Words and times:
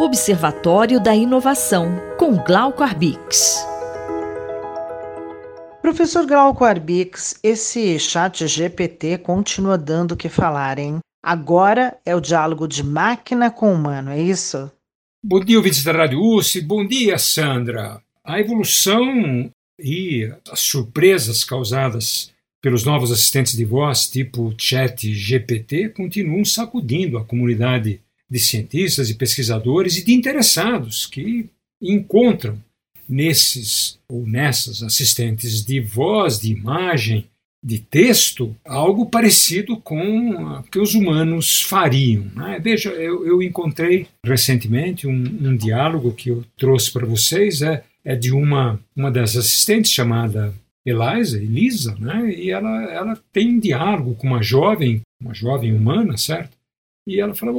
Observatório 0.00 0.98
da 0.98 1.14
Inovação, 1.14 2.00
com 2.18 2.34
Glauco 2.34 2.82
Arbix. 2.82 3.62
Professor 5.82 6.26
Glauco 6.26 6.64
Arbix, 6.64 7.38
esse 7.42 7.98
chat 7.98 8.46
GPT 8.46 9.18
continua 9.18 9.76
dando 9.76 10.12
o 10.12 10.16
que 10.16 10.30
falar, 10.30 10.78
hein? 10.78 11.00
Agora 11.22 11.98
é 12.06 12.16
o 12.16 12.20
diálogo 12.20 12.66
de 12.66 12.82
máquina 12.82 13.50
com 13.50 13.74
humano, 13.74 14.10
é 14.10 14.18
isso? 14.18 14.72
Bom 15.22 15.38
dia, 15.38 15.58
ouvintes 15.58 15.84
da 15.84 15.92
Rádio 15.92 16.18
USP. 16.18 16.62
Bom 16.62 16.86
dia, 16.86 17.18
Sandra. 17.18 18.00
A 18.24 18.40
evolução 18.40 19.50
e 19.78 20.32
as 20.50 20.60
surpresas 20.60 21.44
causadas 21.44 22.32
pelos 22.62 22.84
novos 22.84 23.12
assistentes 23.12 23.52
de 23.54 23.66
voz, 23.66 24.08
tipo 24.08 24.54
Chat 24.56 25.12
GPT, 25.12 25.90
continuam 25.90 26.42
sacudindo 26.42 27.18
a 27.18 27.24
comunidade 27.26 28.00
de 28.30 28.38
cientistas 28.38 29.10
e 29.10 29.14
pesquisadores 29.14 29.96
e 29.96 30.04
de 30.04 30.12
interessados 30.12 31.06
que 31.06 31.46
encontram 31.82 32.62
nesses 33.08 33.98
ou 34.08 34.26
nessas 34.26 34.82
assistentes 34.82 35.64
de 35.64 35.80
voz, 35.80 36.38
de 36.38 36.52
imagem, 36.52 37.26
de 37.62 37.78
texto, 37.78 38.56
algo 38.64 39.06
parecido 39.06 39.76
com 39.76 40.30
o 40.30 40.62
que 40.62 40.78
os 40.78 40.94
humanos 40.94 41.60
fariam. 41.60 42.24
Né? 42.34 42.58
Veja, 42.62 42.90
eu, 42.90 43.26
eu, 43.26 43.42
encontrei 43.42 44.06
recentemente 44.24 45.06
um, 45.06 45.12
um, 45.12 45.56
diálogo 45.56 46.12
que 46.12 46.30
eu 46.30 46.42
trouxe 46.56 46.90
para 46.90 47.04
vocês, 47.04 47.60
é, 47.60 47.84
é 48.02 48.16
de 48.16 48.32
uma, 48.32 48.80
uma 48.96 49.10
das 49.10 49.36
assistentes 49.36 49.92
chamada 49.92 50.54
Eliza, 50.86 51.36
Elisa, 51.36 51.94
né? 51.98 52.32
e 52.32 52.50
ela, 52.50 52.84
ela 52.84 53.18
tem 53.30 53.56
um 53.56 53.58
diálogo 53.58 54.14
com 54.14 54.26
uma 54.26 54.42
jovem, 54.42 55.02
uma 55.20 55.34
jovem 55.34 55.74
humana, 55.74 56.16
certo? 56.16 56.56
E 57.10 57.18
ela 57.18 57.34
fala, 57.34 57.52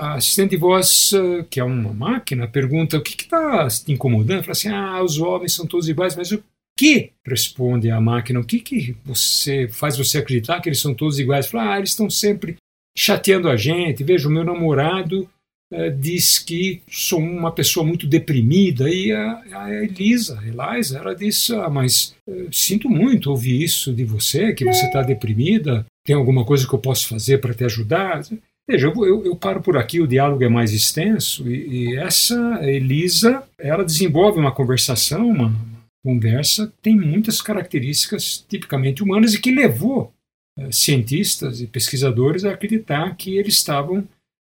a 0.00 0.14
assistente 0.14 0.52
de 0.52 0.56
voz, 0.56 1.12
que 1.50 1.60
é 1.60 1.64
uma 1.64 1.92
máquina, 1.92 2.48
pergunta 2.48 2.96
o 2.96 3.02
que 3.02 3.22
está 3.22 3.68
te 3.68 3.92
incomodando? 3.92 4.40
Fala 4.40 4.52
assim, 4.52 4.70
ah, 4.70 5.02
os 5.02 5.18
homens 5.18 5.52
são 5.52 5.66
todos 5.66 5.90
iguais, 5.90 6.16
mas 6.16 6.32
o 6.32 6.42
que? 6.74 7.12
Responde 7.22 7.90
a 7.90 8.00
máquina, 8.00 8.40
o 8.40 8.44
que, 8.44 8.58
que 8.60 8.96
você 9.04 9.68
faz 9.68 9.98
você 9.98 10.16
acreditar 10.16 10.62
que 10.62 10.70
eles 10.70 10.80
são 10.80 10.94
todos 10.94 11.18
iguais? 11.18 11.48
Fala, 11.48 11.74
ah, 11.74 11.76
eles 11.76 11.90
estão 11.90 12.08
sempre 12.08 12.56
chateando 12.96 13.50
a 13.50 13.58
gente. 13.58 14.02
Veja, 14.02 14.26
o 14.26 14.30
meu 14.32 14.42
namorado 14.42 15.28
eh, 15.72 15.90
diz 15.90 16.38
que 16.38 16.82
sou 16.88 17.18
uma 17.18 17.52
pessoa 17.52 17.84
muito 17.84 18.06
deprimida. 18.06 18.88
E 18.88 19.12
a, 19.12 19.42
a 19.52 19.74
Elisa, 19.74 20.40
Eliza, 20.44 20.98
ela 20.98 21.14
disse, 21.14 21.54
ah, 21.54 21.68
mas 21.68 22.14
eh, 22.28 22.46
sinto 22.52 22.88
muito 22.88 23.30
ouvir 23.30 23.62
isso 23.62 23.92
de 23.92 24.04
você, 24.04 24.52
que 24.52 24.64
você 24.64 24.86
está 24.86 25.02
deprimida 25.02 25.84
tem 26.06 26.14
alguma 26.14 26.44
coisa 26.44 26.66
que 26.66 26.72
eu 26.72 26.78
posso 26.78 27.08
fazer 27.08 27.38
para 27.38 27.52
te 27.52 27.64
ajudar? 27.64 28.22
Veja, 28.68 28.86
eu, 28.86 29.04
eu, 29.04 29.26
eu, 29.26 29.36
paro 29.36 29.60
por 29.60 29.76
aqui, 29.76 30.00
o 30.00 30.06
diálogo 30.06 30.42
é 30.42 30.48
mais 30.48 30.72
extenso, 30.72 31.48
e, 31.50 31.90
e 31.90 31.96
essa 31.96 32.60
Elisa, 32.62 33.42
ela 33.58 33.84
desenvolve 33.84 34.38
uma 34.38 34.52
conversação, 34.52 35.28
uma, 35.28 35.48
uma 35.48 35.86
conversa, 36.04 36.72
tem 36.80 36.96
muitas 36.96 37.42
características 37.42 38.44
tipicamente 38.48 39.02
humanas 39.02 39.34
e 39.34 39.40
que 39.40 39.54
levou 39.54 40.12
eh, 40.58 40.70
cientistas 40.70 41.60
e 41.60 41.66
pesquisadores 41.66 42.44
a 42.44 42.52
acreditar 42.52 43.16
que 43.16 43.36
eles 43.36 43.54
estavam 43.54 44.06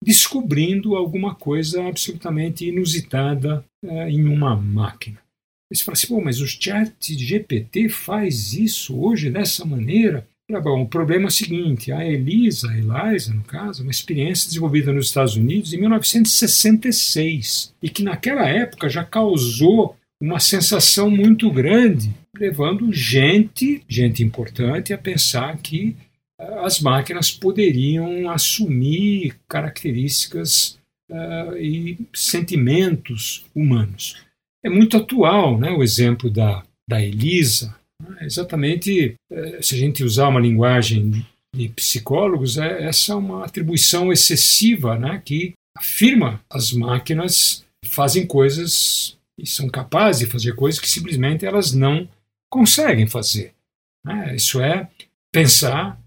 descobrindo 0.03 0.95
alguma 0.95 1.35
coisa 1.35 1.87
absolutamente 1.87 2.67
inusitada 2.67 3.63
eh, 3.83 4.09
em 4.09 4.25
uma 4.25 4.55
máquina. 4.55 5.19
Eles 5.69 5.81
falam 5.81 5.93
assim, 5.93 6.21
mas 6.21 6.41
o 6.41 6.47
chat 6.47 6.93
GPT 6.99 7.87
faz 7.87 8.53
isso 8.53 8.99
hoje 8.99 9.29
dessa 9.29 9.63
maneira? 9.63 10.27
Tá 10.51 10.59
bom, 10.59 10.81
o 10.81 10.87
problema 10.87 11.25
é 11.25 11.27
o 11.27 11.31
seguinte: 11.31 11.93
a 11.93 12.05
Elisa, 12.05 12.69
a 12.69 12.77
Eliza, 12.77 13.33
no 13.33 13.43
caso, 13.43 13.83
uma 13.83 13.91
experiência 13.91 14.49
desenvolvida 14.49 14.91
nos 14.91 15.05
Estados 15.07 15.37
Unidos 15.37 15.71
em 15.71 15.77
1966 15.77 17.73
e 17.81 17.89
que 17.89 18.03
naquela 18.03 18.45
época 18.49 18.89
já 18.89 19.03
causou 19.03 19.95
uma 20.21 20.39
sensação 20.39 21.09
muito 21.09 21.49
grande, 21.49 22.13
levando 22.37 22.91
gente, 22.91 23.81
gente 23.87 24.21
importante, 24.23 24.93
a 24.93 24.97
pensar 24.97 25.57
que 25.57 25.95
as 26.63 26.79
máquinas 26.79 27.31
poderiam 27.31 28.29
assumir 28.29 29.35
características 29.47 30.79
uh, 31.09 31.57
e 31.57 31.97
sentimentos 32.13 33.45
humanos. 33.53 34.17
É 34.63 34.69
muito 34.69 34.97
atual 34.97 35.57
né, 35.57 35.71
o 35.71 35.83
exemplo 35.83 36.29
da, 36.29 36.63
da 36.87 37.01
Elisa, 37.01 37.75
é 38.19 38.25
exatamente, 38.25 39.15
é, 39.31 39.61
se 39.61 39.75
a 39.75 39.77
gente 39.77 40.03
usar 40.03 40.27
uma 40.27 40.39
linguagem 40.39 41.25
de 41.55 41.69
psicólogos, 41.69 42.57
é, 42.57 42.83
essa 42.83 43.13
é 43.13 43.15
uma 43.15 43.45
atribuição 43.45 44.11
excessiva 44.11 44.97
né, 44.97 45.21
que 45.23 45.53
afirma 45.77 46.43
as 46.49 46.71
máquinas 46.71 47.65
fazem 47.85 48.25
coisas 48.25 49.17
e 49.39 49.45
são 49.45 49.69
capazes 49.69 50.25
de 50.25 50.31
fazer 50.31 50.55
coisas 50.55 50.79
que 50.79 50.89
simplesmente 50.89 51.45
elas 51.45 51.73
não 51.73 52.07
conseguem 52.49 53.07
fazer. 53.07 53.53
Né? 54.05 54.35
Isso 54.35 54.61
é 54.61 54.89
pensar, 55.31 55.99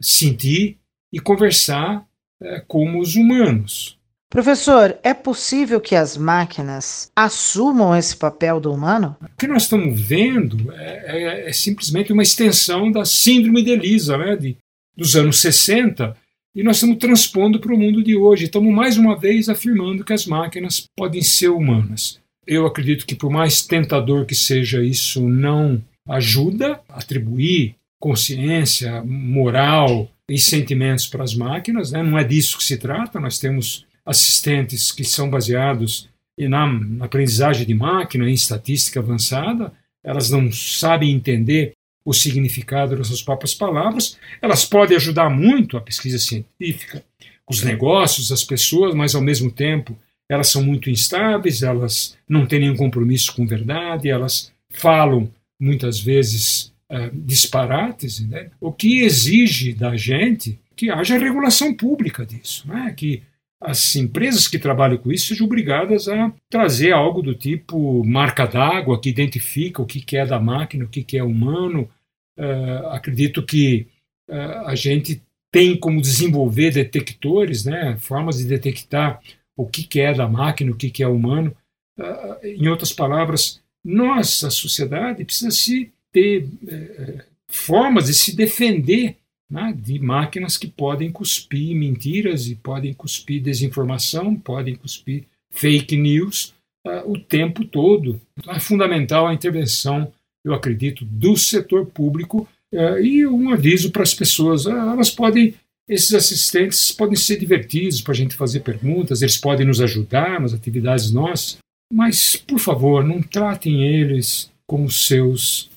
sentir 0.00 0.78
e 1.12 1.20
conversar 1.20 2.06
é, 2.40 2.60
como 2.66 3.00
os 3.00 3.16
humanos. 3.16 3.98
Professor, 4.30 4.98
é 5.02 5.14
possível 5.14 5.80
que 5.80 5.94
as 5.94 6.16
máquinas 6.16 7.10
assumam 7.16 7.96
esse 7.96 8.14
papel 8.14 8.60
do 8.60 8.70
humano? 8.70 9.16
O 9.22 9.38
que 9.38 9.46
nós 9.46 9.62
estamos 9.62 9.98
vendo 9.98 10.70
é, 10.72 11.46
é, 11.46 11.48
é 11.48 11.52
simplesmente 11.52 12.12
uma 12.12 12.22
extensão 12.22 12.92
da 12.92 13.06
síndrome 13.06 13.62
de 13.62 13.70
Elisa, 13.70 14.18
né, 14.18 14.36
de, 14.36 14.56
dos 14.94 15.16
anos 15.16 15.40
60, 15.40 16.14
e 16.54 16.62
nós 16.62 16.76
estamos 16.76 16.98
transpondo 16.98 17.58
para 17.58 17.72
o 17.72 17.78
mundo 17.78 18.02
de 18.02 18.16
hoje. 18.16 18.44
Estamos 18.44 18.74
mais 18.74 18.98
uma 18.98 19.16
vez 19.16 19.48
afirmando 19.48 20.04
que 20.04 20.12
as 20.12 20.26
máquinas 20.26 20.84
podem 20.94 21.22
ser 21.22 21.48
humanas. 21.48 22.20
Eu 22.46 22.66
acredito 22.66 23.06
que, 23.06 23.14
por 23.14 23.30
mais 23.30 23.62
tentador 23.62 24.26
que 24.26 24.34
seja 24.34 24.82
isso, 24.82 25.26
não 25.26 25.82
ajuda 26.06 26.80
a 26.88 26.98
atribuir 26.98 27.77
consciência, 27.98 29.02
moral 29.04 30.10
e 30.28 30.38
sentimentos 30.38 31.06
para 31.06 31.24
as 31.24 31.34
máquinas. 31.34 31.92
Né? 31.92 32.02
Não 32.02 32.18
é 32.18 32.24
disso 32.24 32.58
que 32.58 32.64
se 32.64 32.76
trata. 32.76 33.20
Nós 33.20 33.38
temos 33.38 33.86
assistentes 34.04 34.90
que 34.92 35.04
são 35.04 35.28
baseados 35.28 36.08
na, 36.38 36.66
na 36.66 37.06
aprendizagem 37.06 37.66
de 37.66 37.74
máquina, 37.74 38.28
em 38.28 38.34
estatística 38.34 39.00
avançada, 39.00 39.72
elas 40.04 40.30
não 40.30 40.52
sabem 40.52 41.10
entender 41.10 41.72
o 42.04 42.12
significado 42.12 42.96
das 42.96 43.08
suas 43.08 43.22
próprias 43.22 43.54
palavras, 43.54 44.16
elas 44.40 44.64
podem 44.64 44.96
ajudar 44.96 45.28
muito 45.28 45.76
a 45.76 45.80
pesquisa 45.80 46.18
científica, 46.18 47.04
os 47.50 47.62
negócios, 47.62 48.30
as 48.30 48.44
pessoas, 48.44 48.94
mas 48.94 49.14
ao 49.14 49.22
mesmo 49.22 49.50
tempo 49.50 49.98
elas 50.30 50.48
são 50.48 50.62
muito 50.62 50.90
instáveis, 50.90 51.62
elas 51.62 52.16
não 52.28 52.46
têm 52.46 52.60
nenhum 52.60 52.76
compromisso 52.76 53.34
com 53.34 53.46
verdade, 53.46 54.10
elas 54.10 54.52
falam 54.70 55.30
muitas 55.58 55.98
vezes 55.98 56.72
uh, 56.90 57.10
disparates, 57.12 58.20
né? 58.26 58.50
o 58.60 58.72
que 58.72 59.00
exige 59.00 59.72
da 59.72 59.96
gente 59.96 60.58
que 60.76 60.90
haja 60.90 61.18
regulação 61.18 61.74
pública 61.74 62.24
disso, 62.24 62.66
né? 62.68 62.92
que 62.96 63.22
as 63.60 63.96
empresas 63.96 64.46
que 64.46 64.58
trabalham 64.58 64.98
com 64.98 65.10
isso 65.10 65.28
sejam 65.28 65.46
obrigadas 65.46 66.06
a 66.08 66.32
trazer 66.48 66.92
algo 66.92 67.20
do 67.22 67.34
tipo 67.34 68.04
marca 68.04 68.46
d'água 68.46 69.00
que 69.00 69.08
identifica 69.08 69.82
o 69.82 69.86
que 69.86 70.16
é 70.16 70.24
da 70.24 70.38
máquina, 70.38 70.84
o 70.84 70.88
que 70.88 71.18
é 71.18 71.22
humano. 71.22 71.90
Uh, 72.38 72.86
acredito 72.90 73.44
que 73.44 73.88
uh, 74.30 74.66
a 74.66 74.76
gente 74.76 75.20
tem 75.50 75.76
como 75.76 76.00
desenvolver 76.00 76.70
detectores, 76.70 77.64
né, 77.64 77.96
formas 77.98 78.38
de 78.38 78.44
detectar 78.44 79.20
o 79.56 79.66
que 79.66 80.00
é 80.00 80.14
da 80.14 80.28
máquina, 80.28 80.70
o 80.70 80.76
que 80.76 81.02
é 81.02 81.08
humano. 81.08 81.54
Uh, 81.98 82.46
em 82.46 82.68
outras 82.68 82.92
palavras, 82.92 83.60
nossa 83.84 84.50
sociedade 84.50 85.24
precisa 85.24 85.50
se 85.50 85.92
ter 86.18 86.48
eh, 86.68 87.24
formas 87.48 88.06
de 88.06 88.14
se 88.14 88.34
defender 88.34 89.16
né, 89.50 89.74
de 89.76 89.98
máquinas 89.98 90.56
que 90.56 90.66
podem 90.66 91.10
cuspir 91.10 91.74
mentiras 91.74 92.48
e 92.48 92.54
podem 92.56 92.92
cuspir 92.92 93.42
desinformação, 93.42 94.34
podem 94.34 94.74
cuspir 94.74 95.24
fake 95.50 95.96
news 95.96 96.52
uh, 96.86 97.10
o 97.10 97.18
tempo 97.18 97.64
todo. 97.64 98.20
Então, 98.36 98.52
é 98.52 98.60
fundamental 98.60 99.26
a 99.26 99.32
intervenção, 99.32 100.12
eu 100.44 100.52
acredito, 100.52 101.04
do 101.04 101.36
setor 101.36 101.86
público 101.86 102.46
uh, 102.74 102.98
e 102.98 103.26
um 103.26 103.50
aviso 103.50 103.90
para 103.90 104.02
as 104.02 104.12
pessoas: 104.12 104.66
uh, 104.66 104.70
elas 104.70 105.10
podem, 105.10 105.54
esses 105.88 106.12
assistentes 106.12 106.92
podem 106.92 107.16
ser 107.16 107.38
divertidos 107.38 108.02
para 108.02 108.12
a 108.12 108.16
gente 108.16 108.34
fazer 108.34 108.60
perguntas, 108.60 109.22
eles 109.22 109.38
podem 109.38 109.66
nos 109.66 109.80
ajudar 109.80 110.38
nas 110.38 110.52
atividades 110.52 111.10
nossas, 111.10 111.56
mas, 111.90 112.36
por 112.36 112.58
favor, 112.58 113.02
não 113.02 113.22
tratem 113.22 113.82
eles 113.82 114.50
como 114.66 114.90
seus 114.90 115.70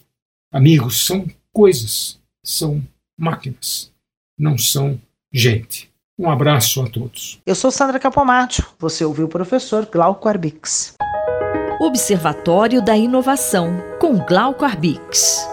amigos, 0.52 1.06
são 1.06 1.26
coisas, 1.54 2.20
são 2.44 2.82
máquinas, 3.18 3.92
não 4.38 4.58
são 4.58 5.00
gente. 5.32 5.90
Um 6.20 6.30
abraço 6.30 6.82
a 6.82 6.88
todos. 6.90 7.40
Eu 7.46 7.56
sou 7.56 7.72
Sandra 7.72 8.00
Capomatto. 8.00 8.64
Você 8.78 9.04
ouviu 9.04 9.26
o 9.26 9.30
professor 9.30 9.88
Glauco 9.88 10.28
Arbix. 10.28 10.96
Observatório 11.80 12.84
da 12.84 12.96
Inovação, 12.96 13.82
com 14.00 14.20
Glauco 14.20 14.64
Arbix. 14.64 15.51